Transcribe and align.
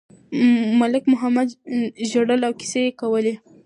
ملک 0.81 1.03
محمد 1.11 1.47
ژړل 2.09 2.41
او 2.47 2.53
کیسې 2.59 2.81
یې 2.85 2.97
کولې. 3.01 3.33